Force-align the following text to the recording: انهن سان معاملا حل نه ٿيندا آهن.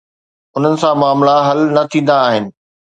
انهن 0.57 0.75
سان 0.81 0.95
معاملا 1.01 1.35
حل 1.47 1.61
نه 1.75 1.83
ٿيندا 1.91 2.15
آهن. 2.27 2.45